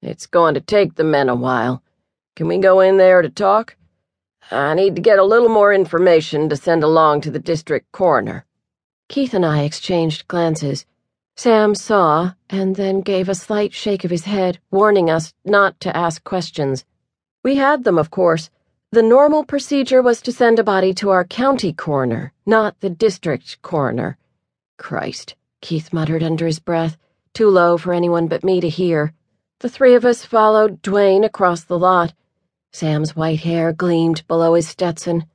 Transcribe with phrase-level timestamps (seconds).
[0.00, 1.82] It's going to take the men a while.
[2.36, 3.76] Can we go in there to talk?
[4.50, 8.46] I need to get a little more information to send along to the district coroner.
[9.08, 10.86] Keith and I exchanged glances.
[11.36, 15.96] Sam saw and then gave a slight shake of his head, warning us not to
[15.96, 16.84] ask questions.
[17.42, 18.50] We had them, of course.
[18.92, 23.60] The normal procedure was to send a body to our county coroner, not the district
[23.62, 24.16] coroner.
[24.78, 26.96] Christ, Keith muttered under his breath,
[27.34, 29.12] too low for anyone but me to hear.
[29.60, 32.14] The three of us followed Duane across the lot.
[32.70, 35.26] Sam's white hair gleamed below his Stetson.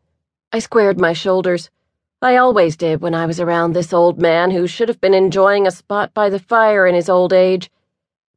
[0.54, 1.70] I squared my shoulders.
[2.22, 5.68] I always did when I was around this old man who should have been enjoying
[5.68, 7.70] a spot by the fire in his old age.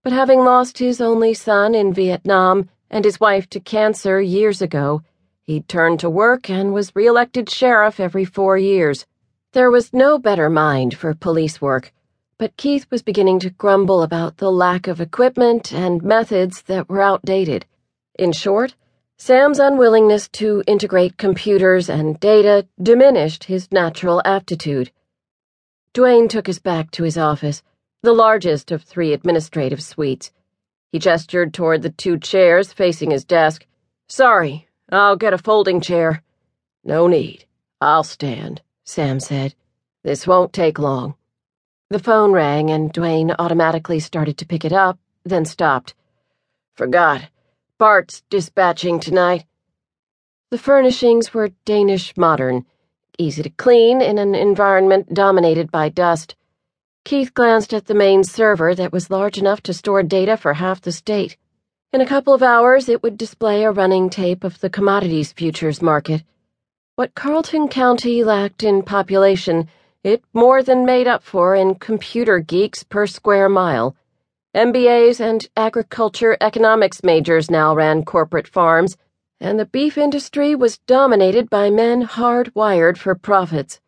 [0.03, 5.03] But having lost his only son in Vietnam and his wife to cancer years ago,
[5.45, 9.07] he'd turned to work and was re-elected sheriff every four years.
[9.53, 11.93] There was no better mind for police work,
[12.39, 17.01] but Keith was beginning to grumble about the lack of equipment and methods that were
[17.01, 17.65] outdated.
[18.19, 18.75] In short,
[19.17, 24.91] Sam's unwillingness to integrate computers and data diminished his natural aptitude.
[25.95, 27.63] Duane took us back to his office,
[28.03, 30.31] the largest of three administrative suites.
[30.93, 33.67] He gestured toward the two chairs facing his desk.
[34.09, 36.23] Sorry, I'll get a folding chair.
[36.85, 37.47] No need.
[37.81, 39.55] I'll stand, Sam said.
[40.05, 41.15] This won't take long.
[41.89, 45.95] The phone rang and Duane automatically started to pick it up, then stopped.
[46.75, 47.29] Forgot.
[47.79, 49.45] Bart's dispatching tonight.
[50.51, 52.67] The furnishings were Danish modern,
[53.19, 56.35] easy to clean in an environment dominated by dust.
[57.05, 60.81] Keith glanced at the main server that was large enough to store data for half
[60.81, 61.37] the state.
[61.93, 65.81] In a couple of hours, it would display a running tape of the commodities futures
[65.81, 66.25] market.
[66.97, 69.69] What Carlton County lacked in population,
[70.07, 73.97] it more than made up for in computer geeks per square mile.
[74.55, 78.97] MBAs and agriculture economics majors now ran corporate farms,
[79.41, 83.81] and the beef industry was dominated by men hardwired for profits.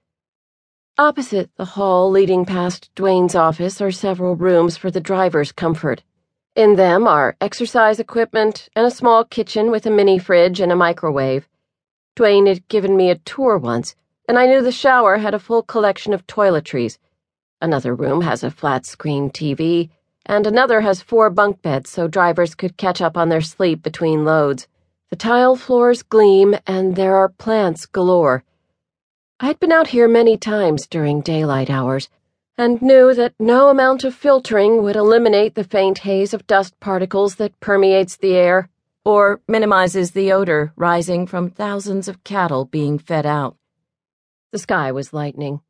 [0.99, 6.03] Opposite the hall leading past Duane's office are several rooms for the driver's comfort.
[6.57, 10.77] In them are exercise equipment and a small kitchen with a mini fridge and a
[10.77, 11.49] microwave.
[12.17, 13.95] Duane had given me a tour once,
[14.29, 16.99] and I knew the shower had a full collection of toiletries.
[17.61, 19.91] Another room has a flat screen TV
[20.29, 24.27] and another has four bunk beds so drivers could catch up on their sleep between
[24.27, 24.69] loads.
[25.09, 28.45] The tile floors gleam, and there are plants galore.
[29.41, 32.11] I'd been out here many times during daylight hours,
[32.59, 37.37] and knew that no amount of filtering would eliminate the faint haze of dust particles
[37.37, 38.69] that permeates the air,
[39.07, 43.57] or minimizes the odor rising from thousands of cattle being fed out.
[44.51, 45.61] The sky was lightening.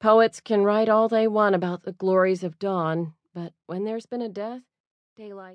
[0.00, 4.22] Poets can write all they want about the glories of dawn, but when there's been
[4.22, 4.62] a death,
[5.16, 5.52] daylight.